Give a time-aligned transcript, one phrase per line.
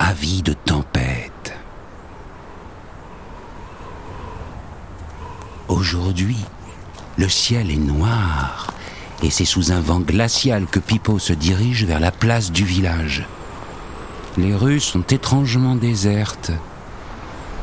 [0.00, 1.54] avis de tempête.
[5.68, 6.38] Aujourd'hui,
[7.18, 8.72] le ciel est noir
[9.22, 13.26] et c'est sous un vent glacial que Pipo se dirige vers la place du village.
[14.38, 16.52] Les rues sont étrangement désertes.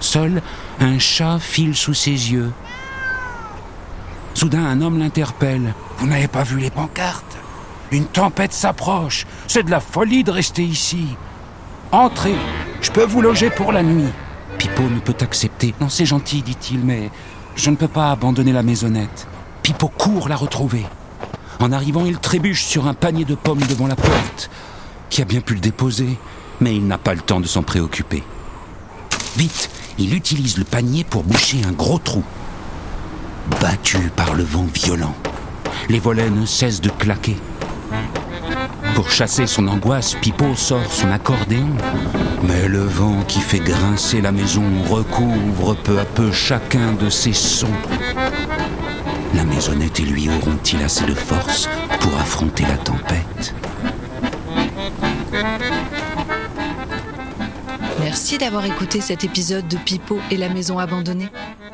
[0.00, 0.42] Seul
[0.80, 2.52] un chat file sous ses yeux.
[4.34, 5.74] Soudain, un homme l'interpelle.
[5.96, 7.38] Vous n'avez pas vu les pancartes?
[7.90, 9.26] Une tempête s'approche.
[9.48, 11.16] C'est de la folie de rester ici.
[11.90, 12.34] Entrez,
[12.82, 14.12] je peux vous loger pour la nuit.
[14.58, 15.74] Pipo ne peut accepter.
[15.80, 17.10] Non, c'est gentil, dit-il, mais
[17.56, 19.26] je ne peux pas abandonner la maisonnette.
[19.62, 20.84] Pipo court la retrouver.
[21.60, 24.50] En arrivant, il trébuche sur un panier de pommes devant la porte.
[25.08, 26.18] Qui a bien pu le déposer,
[26.60, 28.22] mais il n'a pas le temps de s'en préoccuper.
[29.38, 32.22] Vite, il utilise le panier pour boucher un gros trou.
[33.62, 35.14] Battu par le vent violent,
[35.88, 37.36] les volets ne cessent de claquer.
[38.98, 41.68] Pour chasser son angoisse, Pipo sort son accordéon.
[42.42, 47.32] Mais le vent qui fait grincer la maison recouvre peu à peu chacun de ses
[47.32, 47.68] sons.
[49.34, 51.68] La maisonnette et lui auront-ils assez de force
[52.00, 53.54] pour affronter la tempête?
[58.00, 61.28] Merci d'avoir écouté cet épisode de Pipo et la maison abandonnée.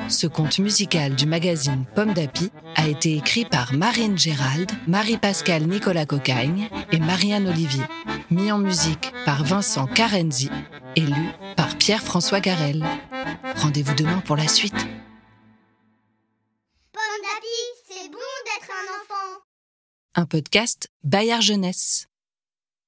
[0.08, 6.06] Ce conte musical du magazine Pomme d'Api a été écrit par Marine Gérald, Marie-Pascale Nicolas
[6.06, 7.82] Cocagne et Marianne Olivier.
[8.30, 10.50] Mis en musique par Vincent Carenzi
[10.96, 12.84] et lu par Pierre-François Garel.
[13.56, 14.74] Rendez-vous demain pour la suite.
[16.92, 19.40] Pomme d'api, c'est bon d'être un enfant.
[20.14, 22.08] Un podcast Bayard Jeunesse.